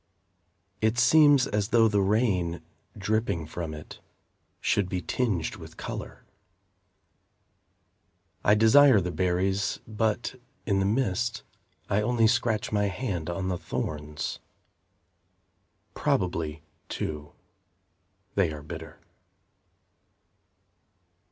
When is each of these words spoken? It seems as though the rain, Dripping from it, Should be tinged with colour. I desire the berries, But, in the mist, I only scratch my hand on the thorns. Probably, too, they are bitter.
It 0.81 0.97
seems 0.97 1.45
as 1.45 1.67
though 1.67 1.87
the 1.87 2.01
rain, 2.01 2.63
Dripping 2.97 3.45
from 3.45 3.71
it, 3.75 3.99
Should 4.59 4.89
be 4.89 4.99
tinged 4.99 5.57
with 5.57 5.77
colour. 5.77 6.23
I 8.43 8.55
desire 8.55 8.99
the 8.99 9.11
berries, 9.11 9.79
But, 9.87 10.41
in 10.65 10.79
the 10.79 10.87
mist, 10.87 11.43
I 11.87 12.01
only 12.01 12.25
scratch 12.25 12.71
my 12.71 12.87
hand 12.87 13.29
on 13.29 13.49
the 13.49 13.59
thorns. 13.59 14.39
Probably, 15.93 16.63
too, 16.89 17.33
they 18.33 18.51
are 18.51 18.63
bitter. 18.63 19.01